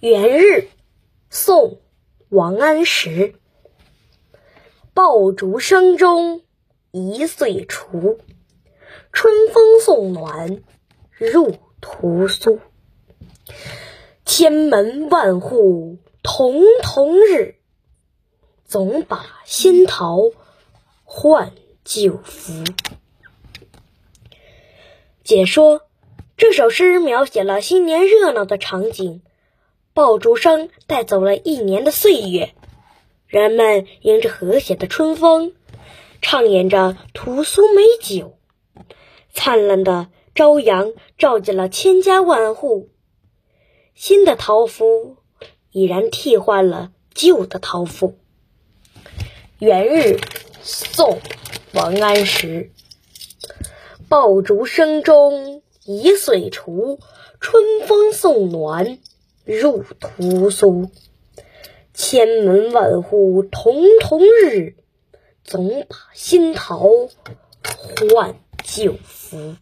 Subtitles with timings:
[0.00, 0.68] 元日，
[1.30, 1.70] 宋·
[2.28, 3.34] 王安石。
[4.92, 6.42] 爆竹声中
[6.90, 8.20] 一岁除，
[9.10, 10.62] 春风送暖
[11.16, 12.60] 入屠苏。
[14.26, 17.54] 千门万户曈曈日，
[18.66, 20.30] 总把新桃
[21.04, 21.52] 换
[21.84, 22.64] 旧符。
[25.24, 25.88] 解说：
[26.36, 29.22] 这首诗描写了新年热闹的场景。
[29.96, 32.52] 爆竹声带走了一年的岁月，
[33.26, 35.54] 人们迎着和谐的春风，
[36.20, 38.36] 畅饮着屠苏美酒，
[39.32, 42.90] 灿烂的朝阳照进了千家万户。
[43.94, 45.16] 新的桃符
[45.70, 48.18] 已然替换了旧的桃符。
[49.58, 50.20] 元日，
[50.60, 51.20] 宋，
[51.72, 52.70] 王安石。
[54.10, 57.00] 爆竹声中一岁除，
[57.40, 58.98] 春风送暖。
[59.46, 60.90] 入屠苏，
[61.94, 64.18] 千门万户曈曈
[64.50, 64.74] 日，
[65.44, 66.90] 总把新桃
[68.10, 68.34] 换
[68.64, 69.54] 旧符。